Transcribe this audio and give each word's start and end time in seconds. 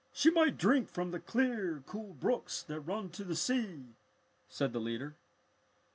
She 0.11 0.31
might 0.31 0.57
drink 0.57 0.89
from 0.89 1.11
the 1.11 1.19
clear, 1.19 1.83
cool 1.85 2.15
brooks 2.15 2.63
that 2.63 2.79
run 2.79 3.11
to 3.11 3.23
the 3.23 3.35
sea," 3.35 3.93
said 4.49 4.73
the 4.73 4.79
leader. 4.81 5.15